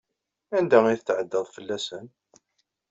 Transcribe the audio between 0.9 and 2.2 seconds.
tetɛeddaḍ fell-asen?